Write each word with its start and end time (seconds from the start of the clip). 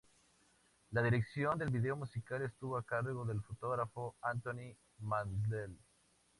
La 0.93 1.03
dirección 1.03 1.59
del 1.59 1.69
video 1.69 1.95
musical 1.95 2.41
estuvo 2.41 2.75
a 2.75 2.83
cargo 2.83 3.23
del 3.23 3.39
fotógrafo 3.43 4.15
Anthony 4.23 4.75
Mandler. 4.97 5.69